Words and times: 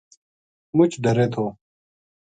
مُچ 0.75 0.91
ڈرے 1.03 1.25
تھو 1.33 1.45